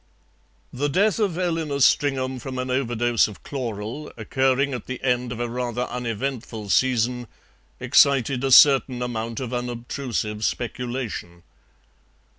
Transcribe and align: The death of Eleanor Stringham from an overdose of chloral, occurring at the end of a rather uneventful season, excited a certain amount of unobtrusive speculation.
The 0.73 0.89
death 0.89 1.19
of 1.19 1.37
Eleanor 1.37 1.79
Stringham 1.79 2.39
from 2.39 2.57
an 2.57 2.71
overdose 2.71 3.27
of 3.27 3.43
chloral, 3.43 4.11
occurring 4.17 4.73
at 4.73 4.87
the 4.87 4.99
end 5.03 5.31
of 5.31 5.39
a 5.39 5.47
rather 5.47 5.83
uneventful 5.83 6.69
season, 6.71 7.27
excited 7.79 8.43
a 8.43 8.49
certain 8.51 9.03
amount 9.03 9.39
of 9.39 9.53
unobtrusive 9.53 10.43
speculation. 10.43 11.43